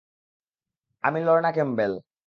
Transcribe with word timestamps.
আমি 1.03 1.19
Lorna 1.23 1.51
Campbell. 1.53 1.91